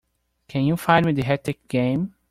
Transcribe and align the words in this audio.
Can 0.47 0.63
you 0.65 0.77
find 0.77 1.05
me 1.05 1.11
the 1.11 1.21
Hectic 1.21 1.67
game? 1.67 2.15